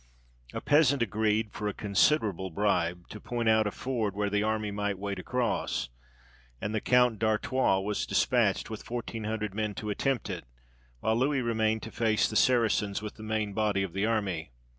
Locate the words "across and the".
5.19-6.81